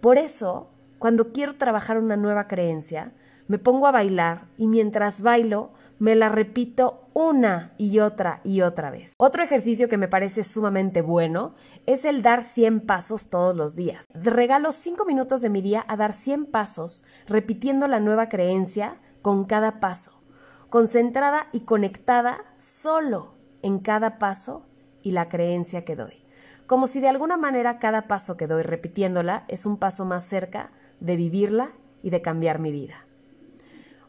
Por 0.00 0.18
eso, 0.18 0.70
cuando 0.98 1.32
quiero 1.32 1.56
trabajar 1.56 1.98
una 1.98 2.16
nueva 2.16 2.46
creencia, 2.46 3.12
me 3.48 3.58
pongo 3.58 3.86
a 3.86 3.92
bailar 3.92 4.46
y 4.56 4.66
mientras 4.66 5.22
bailo 5.22 5.72
me 5.98 6.14
la 6.14 6.28
repito 6.28 7.08
una 7.14 7.72
y 7.78 8.00
otra 8.00 8.40
y 8.44 8.60
otra 8.60 8.90
vez. 8.90 9.14
Otro 9.18 9.42
ejercicio 9.42 9.88
que 9.88 9.96
me 9.96 10.08
parece 10.08 10.44
sumamente 10.44 11.00
bueno 11.00 11.54
es 11.86 12.04
el 12.04 12.22
dar 12.22 12.42
100 12.42 12.80
pasos 12.80 13.30
todos 13.30 13.56
los 13.56 13.74
días. 13.76 14.04
Regalo 14.12 14.72
5 14.72 15.04
minutos 15.04 15.40
de 15.40 15.50
mi 15.50 15.62
día 15.62 15.84
a 15.88 15.96
dar 15.96 16.12
100 16.12 16.46
pasos 16.46 17.02
repitiendo 17.26 17.88
la 17.88 18.00
nueva 18.00 18.28
creencia 18.28 19.00
con 19.22 19.44
cada 19.44 19.80
paso, 19.80 20.20
concentrada 20.68 21.48
y 21.52 21.60
conectada 21.60 22.44
solo 22.58 23.34
en 23.62 23.78
cada 23.78 24.18
paso 24.18 24.66
y 25.02 25.12
la 25.12 25.28
creencia 25.28 25.84
que 25.84 25.96
doy. 25.96 26.24
Como 26.66 26.86
si 26.86 27.00
de 27.00 27.08
alguna 27.08 27.36
manera 27.36 27.78
cada 27.78 28.08
paso 28.08 28.36
que 28.36 28.46
doy 28.46 28.62
repitiéndola 28.62 29.44
es 29.48 29.66
un 29.66 29.78
paso 29.78 30.04
más 30.04 30.24
cerca 30.24 30.72
de 31.00 31.16
vivirla 31.16 31.70
y 32.02 32.10
de 32.10 32.22
cambiar 32.22 32.58
mi 32.58 32.72
vida. 32.72 33.06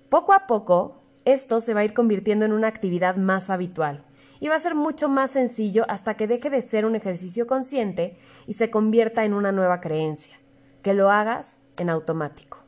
Poco 0.10 0.34
a 0.34 0.48
poco, 0.48 0.97
esto 1.27 1.60
se 1.60 1.74
va 1.74 1.81
a 1.81 1.84
ir 1.84 1.93
convirtiendo 1.93 2.46
en 2.46 2.53
una 2.53 2.67
actividad 2.67 3.17
más 3.17 3.50
habitual 3.50 4.05
y 4.39 4.48
va 4.48 4.55
a 4.55 4.60
ser 4.60 4.75
mucho 4.75 5.10
más 5.10 5.31
sencillo 5.31 5.86
hasta 5.89 6.15
que 6.15 6.25
deje 6.25 6.50
de 6.50 6.62
ser 6.62 6.86
un 6.86 6.96
ejercicio 6.96 7.48
consciente 7.48 8.17
y 8.46 8.53
se 8.53 8.69
convierta 8.69 9.25
en 9.25 9.34
una 9.34 9.51
nueva 9.51 9.81
creencia, 9.81 10.39
que 10.81 10.93
lo 10.93 11.12
hagas 11.12 11.60
en 11.77 11.89
automático. 11.89 12.60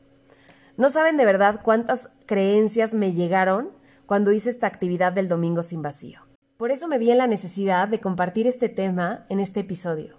No 0.76 0.90
saben 0.90 1.16
de 1.16 1.24
verdad 1.24 1.60
cuántas 1.62 2.10
creencias 2.26 2.92
me 2.92 3.12
llegaron 3.12 3.70
cuando 4.04 4.30
hice 4.32 4.50
esta 4.50 4.66
actividad 4.66 5.12
del 5.12 5.28
domingo 5.28 5.62
sin 5.62 5.80
vacío. 5.80 6.20
Por 6.58 6.70
eso 6.70 6.86
me 6.86 6.98
vi 6.98 7.10
en 7.10 7.18
la 7.18 7.26
necesidad 7.26 7.88
de 7.88 8.00
compartir 8.00 8.46
este 8.46 8.68
tema 8.68 9.24
en 9.30 9.40
este 9.40 9.60
episodio. 9.60 10.16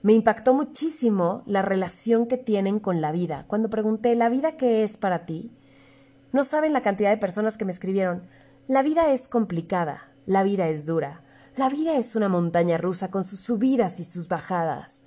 Me 0.00 0.14
impactó 0.14 0.54
muchísimo 0.54 1.42
la 1.44 1.60
relación 1.60 2.26
que 2.26 2.38
tienen 2.38 2.78
con 2.78 3.02
la 3.02 3.12
vida. 3.12 3.44
Cuando 3.48 3.68
pregunté, 3.68 4.14
¿la 4.14 4.30
vida 4.30 4.56
qué 4.56 4.84
es 4.84 4.96
para 4.96 5.26
ti? 5.26 5.50
No 6.32 6.44
saben 6.44 6.72
la 6.72 6.82
cantidad 6.82 7.10
de 7.10 7.16
personas 7.16 7.56
que 7.56 7.64
me 7.64 7.72
escribieron, 7.72 8.22
la 8.66 8.82
vida 8.82 9.10
es 9.12 9.28
complicada, 9.28 10.08
la 10.26 10.42
vida 10.42 10.68
es 10.68 10.84
dura, 10.84 11.22
la 11.56 11.68
vida 11.70 11.96
es 11.96 12.16
una 12.16 12.28
montaña 12.28 12.76
rusa 12.76 13.10
con 13.10 13.24
sus 13.24 13.40
subidas 13.40 13.98
y 13.98 14.04
sus 14.04 14.28
bajadas. 14.28 15.02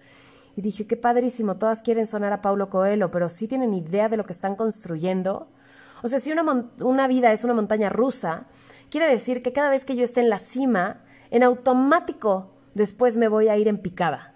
Y 0.55 0.61
dije, 0.61 0.87
qué 0.87 0.97
padrísimo, 0.97 1.57
todas 1.57 1.81
quieren 1.81 2.07
sonar 2.07 2.33
a 2.33 2.41
Paulo 2.41 2.69
Coelho, 2.69 3.11
pero 3.11 3.29
sí 3.29 3.47
tienen 3.47 3.73
idea 3.73 4.09
de 4.09 4.17
lo 4.17 4.25
que 4.25 4.33
están 4.33 4.55
construyendo. 4.55 5.47
O 6.01 6.07
sea, 6.07 6.19
si 6.19 6.31
una, 6.31 6.69
una 6.79 7.07
vida 7.07 7.31
es 7.31 7.43
una 7.43 7.53
montaña 7.53 7.89
rusa, 7.89 8.47
quiere 8.89 9.07
decir 9.07 9.43
que 9.43 9.53
cada 9.53 9.69
vez 9.69 9.85
que 9.85 9.95
yo 9.95 10.03
esté 10.03 10.21
en 10.21 10.29
la 10.29 10.39
cima, 10.39 11.03
en 11.29 11.43
automático 11.43 12.51
después 12.73 13.15
me 13.15 13.27
voy 13.27 13.47
a 13.47 13.57
ir 13.57 13.67
en 13.67 13.77
picada. 13.77 14.33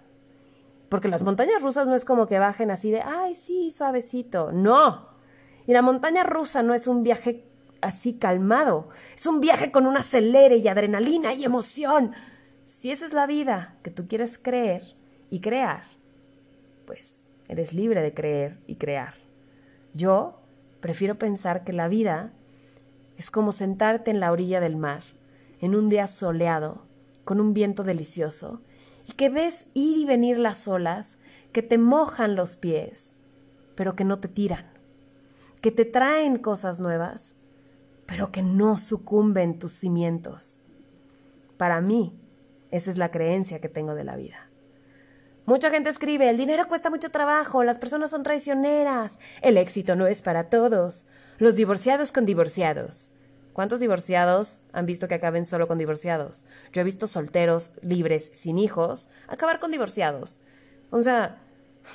Porque 0.88 1.08
las 1.08 1.22
montañas 1.22 1.62
rusas 1.62 1.88
no 1.88 1.94
es 1.94 2.04
como 2.04 2.28
que 2.28 2.38
bajen 2.38 2.70
así 2.70 2.90
de, 2.90 3.02
ay, 3.02 3.34
sí, 3.34 3.70
suavecito. 3.70 4.52
No. 4.52 5.15
Y 5.66 5.72
la 5.72 5.82
montaña 5.82 6.22
rusa 6.22 6.62
no 6.62 6.74
es 6.74 6.86
un 6.86 7.02
viaje 7.02 7.44
así 7.80 8.14
calmado. 8.14 8.88
Es 9.14 9.26
un 9.26 9.40
viaje 9.40 9.70
con 9.70 9.86
un 9.86 9.96
acelere 9.96 10.56
y 10.56 10.68
adrenalina 10.68 11.34
y 11.34 11.44
emoción. 11.44 12.12
Si 12.66 12.90
esa 12.90 13.06
es 13.06 13.12
la 13.12 13.26
vida 13.26 13.76
que 13.82 13.90
tú 13.90 14.08
quieres 14.08 14.38
creer 14.38 14.82
y 15.30 15.40
crear, 15.40 15.84
pues 16.86 17.26
eres 17.48 17.72
libre 17.72 18.02
de 18.02 18.14
creer 18.14 18.58
y 18.66 18.76
crear. 18.76 19.14
Yo 19.94 20.40
prefiero 20.80 21.16
pensar 21.16 21.64
que 21.64 21.72
la 21.72 21.88
vida 21.88 22.32
es 23.16 23.30
como 23.30 23.52
sentarte 23.52 24.10
en 24.10 24.20
la 24.20 24.32
orilla 24.32 24.60
del 24.60 24.76
mar, 24.76 25.02
en 25.60 25.74
un 25.74 25.88
día 25.88 26.06
soleado, 26.06 26.82
con 27.24 27.40
un 27.40 27.54
viento 27.54 27.82
delicioso, 27.82 28.60
y 29.08 29.12
que 29.12 29.30
ves 29.30 29.66
ir 29.72 29.96
y 29.96 30.04
venir 30.04 30.38
las 30.38 30.68
olas 30.68 31.18
que 31.52 31.62
te 31.62 31.78
mojan 31.78 32.36
los 32.36 32.56
pies, 32.56 33.10
pero 33.74 33.96
que 33.96 34.04
no 34.04 34.18
te 34.18 34.28
tiran, 34.28 34.66
que 35.66 35.72
te 35.72 35.84
traen 35.84 36.38
cosas 36.38 36.78
nuevas, 36.78 37.34
pero 38.06 38.30
que 38.30 38.40
no 38.40 38.78
sucumben 38.78 39.58
tus 39.58 39.72
cimientos. 39.72 40.60
Para 41.56 41.80
mí, 41.80 42.16
esa 42.70 42.88
es 42.92 42.98
la 42.98 43.10
creencia 43.10 43.60
que 43.60 43.68
tengo 43.68 43.96
de 43.96 44.04
la 44.04 44.14
vida. 44.14 44.48
Mucha 45.44 45.70
gente 45.70 45.90
escribe, 45.90 46.30
el 46.30 46.36
dinero 46.36 46.68
cuesta 46.68 46.88
mucho 46.88 47.10
trabajo, 47.10 47.64
las 47.64 47.80
personas 47.80 48.12
son 48.12 48.22
traicioneras, 48.22 49.18
el 49.42 49.56
éxito 49.56 49.96
no 49.96 50.06
es 50.06 50.22
para 50.22 50.50
todos, 50.50 51.06
los 51.38 51.56
divorciados 51.56 52.12
con 52.12 52.26
divorciados. 52.26 53.10
¿Cuántos 53.52 53.80
divorciados 53.80 54.62
han 54.72 54.86
visto 54.86 55.08
que 55.08 55.14
acaben 55.16 55.44
solo 55.44 55.66
con 55.66 55.78
divorciados? 55.78 56.44
Yo 56.72 56.82
he 56.82 56.84
visto 56.84 57.08
solteros, 57.08 57.72
libres, 57.82 58.30
sin 58.34 58.60
hijos, 58.60 59.08
acabar 59.26 59.58
con 59.58 59.72
divorciados. 59.72 60.40
O 60.90 61.02
sea, 61.02 61.40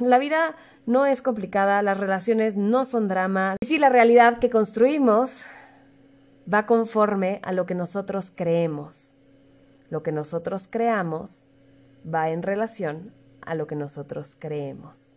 la 0.02 0.20
vida 0.20 0.58
no 0.86 1.06
es 1.06 1.22
complicada, 1.22 1.82
las 1.84 1.98
relaciones 1.98 2.56
no 2.56 2.86
son 2.86 3.08
drama. 3.08 3.56
La 3.82 3.90
realidad 3.90 4.38
que 4.38 4.52
construimos 4.52 5.44
va 6.48 6.68
conforme 6.68 7.40
a 7.42 7.52
lo 7.52 7.66
que 7.66 7.74
nosotros 7.74 8.32
creemos. 8.34 9.16
Lo 9.90 10.04
que 10.04 10.12
nosotros 10.12 10.68
creamos 10.70 11.48
va 12.06 12.30
en 12.30 12.44
relación 12.44 13.12
a 13.42 13.56
lo 13.56 13.66
que 13.66 13.76
nosotros 13.76 14.38
creemos. 14.38 15.16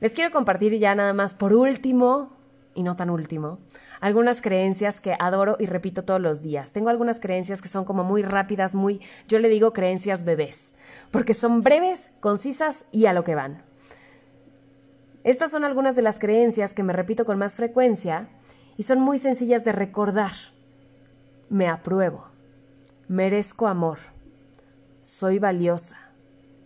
Les 0.00 0.10
quiero 0.10 0.32
compartir 0.32 0.76
ya 0.80 0.96
nada 0.96 1.12
más 1.12 1.34
por 1.34 1.54
último, 1.54 2.32
y 2.74 2.82
no 2.82 2.96
tan 2.96 3.10
último, 3.10 3.60
algunas 4.00 4.42
creencias 4.42 5.00
que 5.00 5.14
adoro 5.16 5.56
y 5.60 5.66
repito 5.66 6.02
todos 6.02 6.20
los 6.20 6.42
días. 6.42 6.72
Tengo 6.72 6.88
algunas 6.88 7.20
creencias 7.20 7.62
que 7.62 7.68
son 7.68 7.84
como 7.84 8.02
muy 8.02 8.24
rápidas, 8.24 8.74
muy, 8.74 9.00
yo 9.28 9.38
le 9.38 9.48
digo 9.48 9.72
creencias 9.72 10.24
bebés, 10.24 10.72
porque 11.12 11.34
son 11.34 11.62
breves, 11.62 12.10
concisas 12.18 12.86
y 12.90 13.06
a 13.06 13.12
lo 13.12 13.22
que 13.22 13.36
van. 13.36 13.62
Estas 15.24 15.50
son 15.50 15.64
algunas 15.64 15.96
de 15.96 16.02
las 16.02 16.18
creencias 16.18 16.74
que 16.74 16.82
me 16.82 16.92
repito 16.92 17.24
con 17.24 17.38
más 17.38 17.56
frecuencia 17.56 18.28
y 18.76 18.82
son 18.82 19.00
muy 19.00 19.18
sencillas 19.18 19.64
de 19.64 19.72
recordar. 19.72 20.32
Me 21.48 21.66
apruebo. 21.66 22.26
Merezco 23.08 23.66
amor. 23.66 23.98
Soy 25.00 25.38
valiosa. 25.38 26.10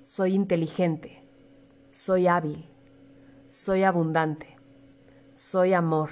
Soy 0.03 0.35
inteligente. 0.35 1.23
Soy 1.91 2.27
hábil. 2.27 2.69
Soy 3.49 3.85
abundante. 3.85 4.57
Soy 5.35 5.73
amor. 5.73 6.11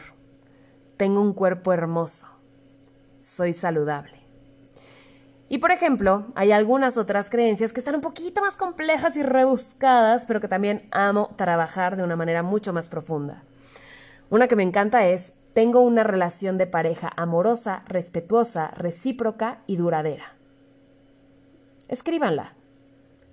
Tengo 0.96 1.20
un 1.20 1.32
cuerpo 1.32 1.72
hermoso. 1.72 2.28
Soy 3.20 3.54
saludable. 3.54 4.15
Y 5.48 5.58
por 5.58 5.70
ejemplo, 5.70 6.26
hay 6.34 6.50
algunas 6.50 6.96
otras 6.96 7.30
creencias 7.30 7.72
que 7.72 7.80
están 7.80 7.94
un 7.94 8.00
poquito 8.00 8.40
más 8.40 8.56
complejas 8.56 9.16
y 9.16 9.22
rebuscadas, 9.22 10.26
pero 10.26 10.40
que 10.40 10.48
también 10.48 10.88
amo 10.90 11.30
trabajar 11.36 11.96
de 11.96 12.02
una 12.02 12.16
manera 12.16 12.42
mucho 12.42 12.72
más 12.72 12.88
profunda. 12.88 13.44
Una 14.28 14.48
que 14.48 14.56
me 14.56 14.64
encanta 14.64 15.06
es, 15.06 15.34
tengo 15.52 15.80
una 15.80 16.02
relación 16.02 16.58
de 16.58 16.66
pareja 16.66 17.12
amorosa, 17.16 17.84
respetuosa, 17.86 18.72
recíproca 18.76 19.58
y 19.66 19.76
duradera. 19.76 20.34
Escríbanla, 21.88 22.54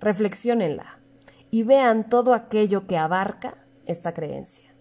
reflexionenla 0.00 0.98
y 1.50 1.64
vean 1.64 2.08
todo 2.08 2.32
aquello 2.32 2.86
que 2.86 2.96
abarca 2.96 3.56
esta 3.86 4.14
creencia. 4.14 4.72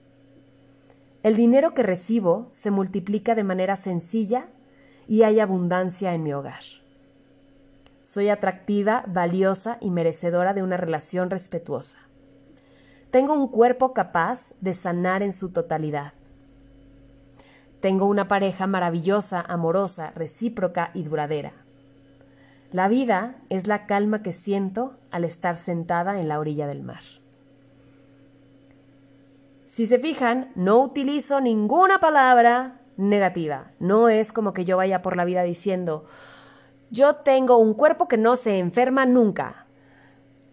El 1.23 1.35
dinero 1.35 1.73
que 1.73 1.83
recibo 1.83 2.47
se 2.51 2.69
multiplica 2.69 3.33
de 3.33 3.43
manera 3.43 3.75
sencilla 3.75 4.47
y 5.07 5.23
hay 5.23 5.39
abundancia 5.39 6.13
en 6.13 6.23
mi 6.23 6.33
hogar. 6.33 6.82
Soy 8.03 8.27
atractiva, 8.27 9.05
valiosa 9.07 9.77
y 9.79 9.89
merecedora 9.89 10.53
de 10.53 10.61
una 10.61 10.77
relación 10.77 11.29
respetuosa. 11.29 11.97
Tengo 13.11 13.33
un 13.33 13.47
cuerpo 13.47 13.93
capaz 13.93 14.51
de 14.59 14.73
sanar 14.73 15.23
en 15.23 15.31
su 15.31 15.51
totalidad. 15.51 16.13
Tengo 17.79 18.05
una 18.05 18.27
pareja 18.27 18.67
maravillosa, 18.67 19.39
amorosa, 19.41 20.11
recíproca 20.15 20.89
y 20.93 21.03
duradera. 21.03 21.53
La 22.73 22.89
vida 22.89 23.35
es 23.49 23.67
la 23.67 23.85
calma 23.85 24.21
que 24.21 24.33
siento 24.33 24.97
al 25.09 25.23
estar 25.23 25.55
sentada 25.55 26.19
en 26.19 26.27
la 26.27 26.39
orilla 26.39 26.67
del 26.67 26.83
mar. 26.83 27.03
Si 29.67 29.85
se 29.85 29.97
fijan, 29.97 30.51
no 30.55 30.79
utilizo 30.81 31.39
ninguna 31.39 31.99
palabra 31.99 32.81
negativa. 32.97 33.71
No 33.79 34.09
es 34.09 34.31
como 34.31 34.53
que 34.53 34.65
yo 34.65 34.75
vaya 34.75 35.01
por 35.01 35.15
la 35.15 35.25
vida 35.25 35.43
diciendo, 35.43 36.05
yo 36.93 37.15
tengo 37.15 37.57
un 37.57 37.73
cuerpo 37.73 38.07
que 38.07 38.17
no 38.17 38.35
se 38.35 38.59
enferma 38.59 39.07
nunca. 39.07 39.65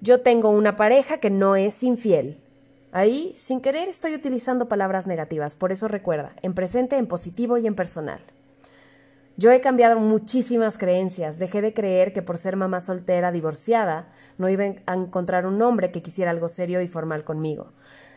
Yo 0.00 0.23
tengo 0.23 0.49
una 0.49 0.75
pareja 0.75 1.18
que 1.18 1.28
no 1.28 1.54
es 1.54 1.82
infiel. 1.82 2.38
Ahí, 2.92 3.35
sin 3.37 3.61
querer, 3.61 3.90
estoy 3.90 4.14
utilizando 4.14 4.66
palabras 4.66 5.06
negativas, 5.06 5.54
por 5.54 5.70
eso 5.70 5.87
recuerda, 5.87 6.32
en 6.40 6.54
presente, 6.54 6.97
en 6.97 7.06
positivo 7.06 7.59
y 7.59 7.66
en 7.66 7.75
personal. 7.75 8.20
Yo 9.37 9.50
he 9.52 9.60
cambiado 9.60 9.99
muchísimas 9.99 10.76
creencias, 10.76 11.38
dejé 11.38 11.62
de 11.62 11.72
creer 11.72 12.12
que 12.12 12.22
por 12.22 12.37
ser 12.37 12.56
mamá 12.56 12.80
soltera, 12.80 13.32
divorciada, 13.32 14.08
no 14.37 14.49
iba 14.49 14.64
a 14.87 14.94
encontrar 14.94 15.46
un 15.46 15.62
hombre 15.62 15.90
que 15.90 16.02
quisiera 16.02 16.30
algo 16.30 16.49
serio 16.49 16.82
y 16.82 16.88
formal 16.88 17.25
conmigo. 17.25 17.72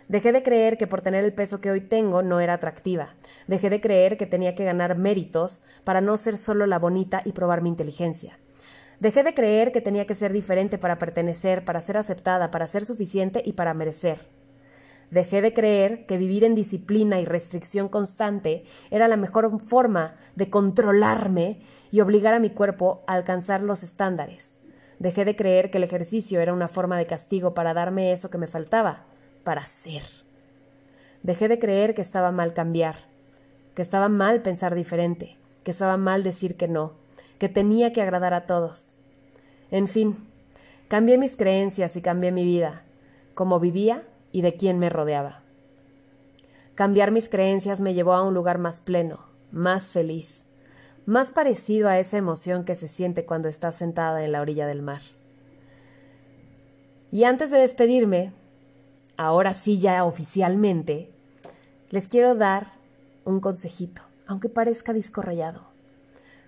Dejé 0.10 0.34
de 0.34 0.43
creer 0.43 0.77
que 0.77 0.88
por 0.88 1.01
tener 1.01 1.24
el 1.24 1.34
peso 1.34 1.62
que 1.62 1.72
hoy 1.72 1.82
tengo 1.82 2.24
no 2.24 2.39
era 2.39 2.53
atractiva. 2.53 3.15
Dejé 3.48 3.70
de 3.70 3.79
creer 3.79 4.17
que 4.17 4.25
tenía 4.25 4.53
que 4.53 4.65
ganar 4.65 4.98
méritos 4.98 5.62
para 5.86 6.01
no 6.01 6.17
ser 6.17 6.36
solo 6.36 6.65
la 6.65 6.79
bonita 6.79 7.22
y 7.24 7.32
probar 7.32 7.62
mi 7.62 7.70
inteligencia. 7.70 8.38
Dejé 9.00 9.24
de 9.24 9.34
creer 9.34 9.72
que 9.72 9.82
tenía 9.82 10.06
que 10.06 10.15
ser 10.15 10.34
diferente 10.34 10.78
para 10.78 10.97
pertenecer, 10.97 11.63
para 11.63 11.82
ser 11.82 11.97
aceptada, 11.97 12.52
para 12.52 12.67
ser 12.67 12.86
suficiente 12.86 13.41
y 13.45 13.54
para 13.54 13.73
merecer. 13.73 14.33
Dejé 15.12 15.42
de 15.42 15.54
creer 15.54 16.06
que 16.06 16.18
vivir 16.18 16.44
en 16.44 16.56
disciplina 16.56 17.20
y 17.20 17.26
restricción 17.26 17.88
constante 17.89 18.63
era 18.89 19.08
la 19.08 19.18
mejor 19.18 19.60
forma 19.62 20.16
de 20.36 20.50
controlarme 20.50 21.62
y 21.92 22.02
obligar 22.02 22.34
a 22.34 22.39
mi 22.39 22.50
cuerpo 22.50 23.04
a 23.06 23.13
alcanzar 23.13 23.62
los 23.62 23.84
estándares. 23.84 24.58
Dejé 25.00 25.26
de 25.26 25.36
creer 25.36 25.70
que 25.70 25.78
el 25.78 25.84
ejercicio 25.84 26.39
era 26.39 26.54
una 26.54 26.68
forma 26.68 26.98
de 26.98 27.06
castigo 27.06 27.54
para 27.54 27.74
darme 27.74 28.12
eso 28.12 28.30
que 28.30 28.38
me 28.38 28.48
faltaba, 28.48 29.04
para 29.44 29.62
ser. 29.62 30.04
Dejé 31.22 31.48
de 31.48 31.60
creer 31.60 31.94
que 31.94 32.02
estaba 32.02 32.32
mal 32.32 32.54
cambiar, 32.54 32.96
que 33.76 33.82
estaba 33.82 34.10
mal 34.10 34.42
pensar 34.42 34.76
diferente, 34.76 35.38
que 35.63 35.72
estaba 35.72 35.98
mal 35.98 36.24
decir 36.24 36.58
que 36.58 36.68
no, 36.68 36.94
que 37.38 37.50
tenía 37.50 37.94
que 37.94 38.02
agradar 38.02 38.34
a 38.34 38.46
todos. 38.46 38.96
En 39.72 39.88
fin, 39.88 40.28
cambié 40.88 41.18
mis 41.18 41.36
creencias 41.36 41.96
y 41.96 42.02
cambié 42.02 42.32
mi 42.32 42.46
vida, 42.46 42.84
como 43.34 43.60
vivía 43.60 44.04
y 44.34 44.41
de 44.41 44.56
quién 44.56 44.80
me 44.80 44.89
rodeaba. 44.89 45.43
Cambiar 46.76 47.12
mis 47.12 47.30
creencias 47.30 47.80
me 47.80 47.93
llevó 47.93 48.13
a 48.13 48.24
un 48.24 48.34
lugar 48.34 48.58
más 48.58 48.82
pleno, 48.82 49.19
más 49.52 49.91
feliz, 49.91 50.43
más 51.06 51.32
parecido 51.32 51.88
a 51.88 52.00
esa 52.00 52.17
emoción 52.17 52.65
que 52.65 52.76
se 52.76 52.89
siente 52.89 53.26
cuando 53.26 53.48
estás 53.48 53.76
sentada 53.76 54.26
en 54.26 54.32
la 54.34 54.41
orilla 54.41 54.67
del 54.67 54.82
mar. 54.82 55.02
Y 57.12 57.26
antes 57.26 57.52
de 57.52 57.60
despedirme, 57.60 58.34
ahora 59.15 59.54
sí 59.54 59.80
ya 59.80 60.04
oficialmente, 60.04 61.12
les 61.91 62.08
quiero 62.08 62.34
dar 62.34 62.74
un 63.26 63.39
consejito, 63.39 64.02
aunque 64.26 64.50
parezca 64.50 64.93
disco 64.93 65.22
rayado. 65.22 65.62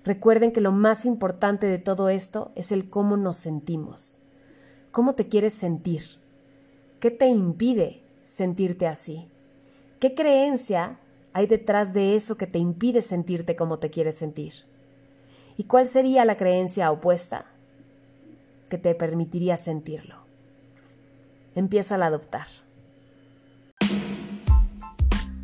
Recuerden 0.03 0.51
que 0.51 0.61
lo 0.61 0.71
más 0.71 1.05
importante 1.05 1.67
de 1.67 1.77
todo 1.77 2.09
esto 2.09 2.51
es 2.55 2.71
el 2.71 2.89
cómo 2.89 3.15
nos 3.15 3.37
sentimos. 3.37 4.17
¿Cómo 4.91 5.13
te 5.13 5.27
quieres 5.27 5.53
sentir? 5.53 6.24
¿Qué 7.05 7.11
te 7.11 7.27
impide 7.27 8.01
sentirte 8.23 8.87
así? 8.87 9.29
¿Qué 9.99 10.15
creencia 10.15 10.97
hay 11.33 11.45
detrás 11.45 11.93
de 11.93 12.15
eso 12.15 12.35
que 12.35 12.47
te 12.47 12.57
impide 12.57 13.03
sentirte 13.03 13.55
como 13.55 13.77
te 13.77 13.91
quieres 13.91 14.15
sentir? 14.15 14.53
¿Y 15.55 15.65
cuál 15.65 15.85
sería 15.85 16.25
la 16.25 16.35
creencia 16.35 16.89
opuesta 16.89 17.45
que 18.69 18.79
te 18.79 18.95
permitiría 18.95 19.55
sentirlo? 19.55 20.15
Empieza 21.53 21.95
a 21.95 22.07
adoptar. 22.07 22.47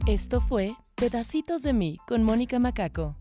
Esto 0.08 0.42
fue 0.42 0.74
Pedacitos 0.96 1.62
de 1.62 1.74
mí 1.74 1.98
con 2.08 2.24
Mónica 2.24 2.58
Macaco. 2.58 3.18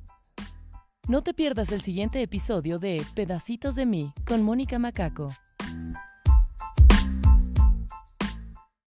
No 1.09 1.20
te 1.22 1.35
pierdas 1.35 1.72
el 1.72 1.83
siguiente 1.83 2.22
episodio 2.22 2.79
de 2.79 3.05
Pedacitos 3.14 3.74
de 3.74 3.85
mí 3.85 4.14
con 4.26 4.42
Mónica 4.42 4.79
Macaco. 4.79 5.29